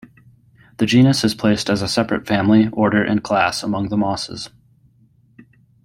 [0.77, 4.49] The genus is placed as a separate family, order and class among the mosses.